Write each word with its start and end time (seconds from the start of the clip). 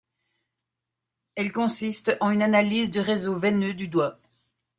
Elle 1.35 1.51
consiste 1.51 2.17
en 2.21 2.31
une 2.31 2.41
analyse 2.41 2.89
du 2.89 2.99
réseau 3.01 3.37
veineux 3.37 3.75
du 3.75 3.87
doigt. 3.87 4.17